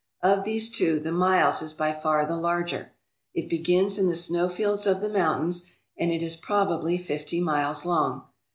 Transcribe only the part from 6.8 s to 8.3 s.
fifty miles long.